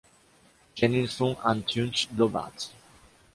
[0.75, 2.69] Genilson Antunes Lobato